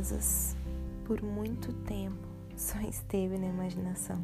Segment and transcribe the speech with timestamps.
[0.00, 0.56] asas
[1.04, 2.26] por muito tempo
[2.56, 4.18] só esteve na imaginação,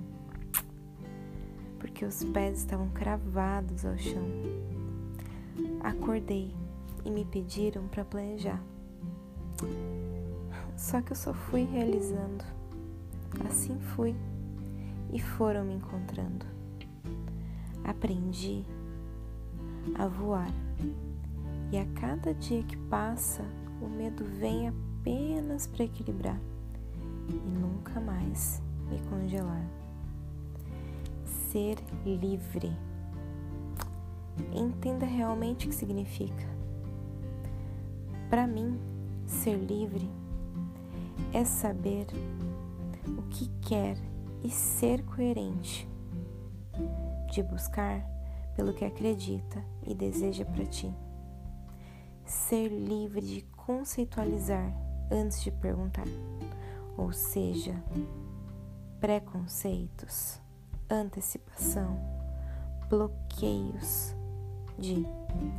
[1.79, 4.25] porque os pés estavam cravados ao chão.
[5.81, 6.55] Acordei
[7.05, 8.63] e me pediram para planejar.
[10.77, 12.45] Só que eu só fui realizando.
[13.47, 14.15] Assim fui
[15.13, 16.47] e foram me encontrando.
[17.85, 18.65] Aprendi
[19.95, 20.51] a voar
[21.71, 23.45] e a cada dia que passa,
[23.81, 24.69] o medo vem
[25.07, 26.41] apenas para equilibrar
[27.29, 28.61] e nunca mais
[28.91, 29.65] me congelar.
[31.25, 32.77] Ser livre.
[34.53, 36.45] Entenda realmente o que significa.
[38.29, 38.81] Para mim,
[39.25, 40.11] ser livre
[41.33, 42.07] é saber
[43.17, 43.97] o que quer
[44.43, 45.89] e ser coerente,
[47.33, 48.05] de buscar
[48.57, 50.93] pelo que acredita e deseja para ti.
[52.25, 56.07] Ser livre de conceitualizar antes de perguntar,
[56.97, 57.75] ou seja,
[59.01, 60.41] preconceitos,
[60.91, 61.99] antecipação,
[62.89, 64.15] bloqueios
[64.79, 65.07] de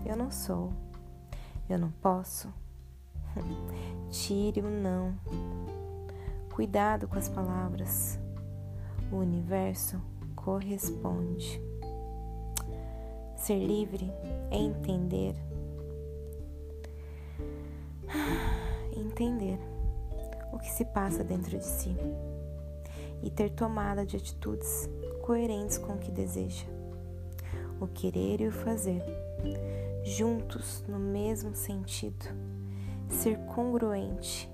[0.06, 0.72] eu não sou,
[1.70, 2.54] eu não posso.
[4.10, 5.14] Tire o não.
[6.54, 8.20] Cuidado com as palavras.
[9.12, 10.02] O universo
[10.36, 11.62] corresponde.
[13.36, 14.12] Ser livre
[14.50, 15.36] é entender.
[19.20, 19.60] Entender
[20.54, 21.98] o que se passa dentro de si
[23.24, 24.88] e ter tomada de atitudes
[25.24, 26.68] coerentes com o que deseja,
[27.82, 29.04] o querer e o fazer,
[30.04, 32.28] juntos no mesmo sentido,
[33.10, 34.48] ser congruente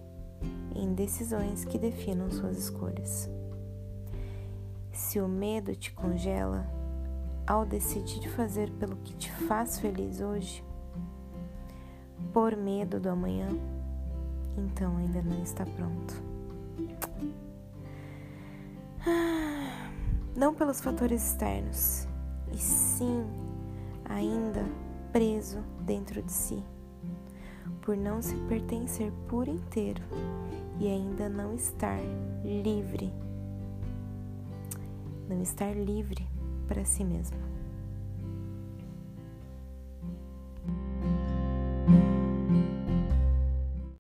[0.74, 3.30] em decisões que definam suas escolhas.
[4.94, 6.66] Se o medo te congela
[7.46, 10.64] ao decidir fazer pelo que te faz feliz hoje,
[12.32, 13.50] por medo do amanhã,
[14.58, 16.22] então ainda não está pronto.
[20.36, 22.08] Não pelos fatores externos,
[22.52, 23.24] e sim
[24.06, 24.66] ainda
[25.12, 26.64] preso dentro de si,
[27.82, 30.02] por não se pertencer por inteiro
[30.80, 32.00] e ainda não estar
[32.44, 33.14] livre,
[35.30, 36.28] não estar livre
[36.68, 37.38] para si mesmo.